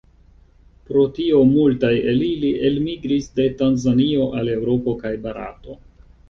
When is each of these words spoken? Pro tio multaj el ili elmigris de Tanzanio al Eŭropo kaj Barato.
Pro 0.85 1.01
tio 1.17 1.41
multaj 1.49 1.91
el 2.13 2.23
ili 2.29 2.49
elmigris 2.69 3.29
de 3.41 3.45
Tanzanio 3.61 4.27
al 4.41 4.51
Eŭropo 4.55 4.97
kaj 5.05 5.13
Barato. 5.29 5.79